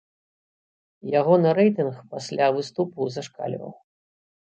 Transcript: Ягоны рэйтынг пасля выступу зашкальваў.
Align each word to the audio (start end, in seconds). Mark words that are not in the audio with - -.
Ягоны 1.19 1.53
рэйтынг 1.61 1.95
пасля 2.15 2.51
выступу 2.59 3.01
зашкальваў. 3.19 3.71